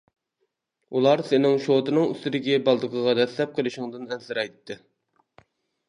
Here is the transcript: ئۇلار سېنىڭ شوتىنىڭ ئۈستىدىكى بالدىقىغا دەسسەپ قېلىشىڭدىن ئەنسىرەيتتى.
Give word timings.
ئۇلار 0.99 1.23
سېنىڭ 1.27 1.59
شوتىنىڭ 1.67 2.09
ئۈستىدىكى 2.15 2.57
بالدىقىغا 2.71 3.17
دەسسەپ 3.23 3.55
قېلىشىڭدىن 3.61 4.09
ئەنسىرەيتتى. 4.13 4.81